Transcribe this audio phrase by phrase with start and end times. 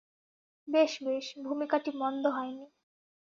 [0.67, 2.65] বেশ বেশ, ভূমিকাটি মন্দ হয় নি।